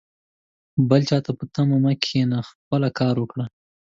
[0.89, 3.45] بل چاته په تمه مه کښېنه، خپله کار وکړه